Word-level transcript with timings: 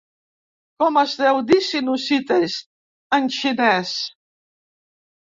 ¿Com 0.83 0.97
es 1.01 1.13
deu 1.19 1.43
dir 1.51 1.59
"sinusitis", 1.67 2.59
en 3.21 3.31
xinès? 3.39 3.97